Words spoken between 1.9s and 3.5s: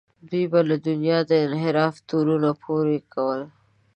تورونه پورې کول.